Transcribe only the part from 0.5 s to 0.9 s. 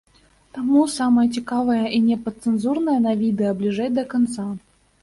Таму